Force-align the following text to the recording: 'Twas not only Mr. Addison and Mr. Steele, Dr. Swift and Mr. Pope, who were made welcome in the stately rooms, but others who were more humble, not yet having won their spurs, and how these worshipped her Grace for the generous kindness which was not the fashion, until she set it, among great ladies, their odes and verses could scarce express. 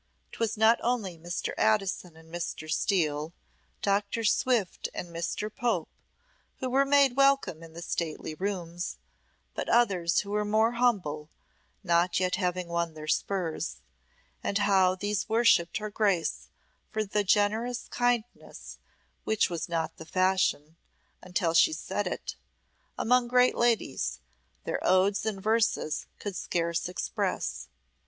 'Twas 0.31 0.57
not 0.57 0.79
only 0.83 1.15
Mr. 1.15 1.53
Addison 1.59 2.17
and 2.17 2.33
Mr. 2.33 2.67
Steele, 2.67 3.33
Dr. 3.83 4.23
Swift 4.23 4.89
and 4.95 5.09
Mr. 5.09 5.55
Pope, 5.55 5.89
who 6.57 6.71
were 6.71 6.85
made 6.85 7.15
welcome 7.15 7.61
in 7.61 7.73
the 7.73 7.83
stately 7.83 8.33
rooms, 8.33 8.97
but 9.53 9.69
others 9.69 10.21
who 10.21 10.31
were 10.31 10.43
more 10.43 10.71
humble, 10.71 11.29
not 11.83 12.19
yet 12.19 12.37
having 12.37 12.67
won 12.67 12.95
their 12.95 13.05
spurs, 13.07 13.81
and 14.43 14.57
how 14.57 14.95
these 14.95 15.29
worshipped 15.29 15.77
her 15.77 15.91
Grace 15.91 16.49
for 16.89 17.03
the 17.05 17.23
generous 17.23 17.87
kindness 17.91 18.79
which 19.23 19.51
was 19.51 19.69
not 19.69 19.97
the 19.97 20.05
fashion, 20.07 20.77
until 21.21 21.53
she 21.53 21.71
set 21.71 22.07
it, 22.07 22.35
among 22.97 23.27
great 23.27 23.53
ladies, 23.55 24.19
their 24.63 24.79
odes 24.81 25.27
and 25.27 25.43
verses 25.43 26.07
could 26.17 26.35
scarce 26.35 26.89
express. 26.89 27.67